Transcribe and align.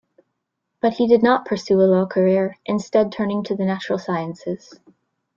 But 0.81 0.93
he 0.93 1.05
did 1.07 1.21
not 1.21 1.45
pursue 1.45 1.79
a 1.79 1.83
law 1.85 2.07
career, 2.07 2.57
instead 2.65 3.11
turning 3.11 3.43
to 3.43 3.55
the 3.55 3.65
natural 3.65 3.99
sciences. 3.99 4.79